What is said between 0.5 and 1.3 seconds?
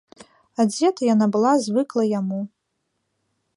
Адзета яна